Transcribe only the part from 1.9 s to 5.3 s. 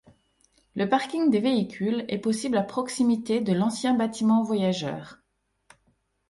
est possible à proximité de l'ancien bâtiment voyageurs.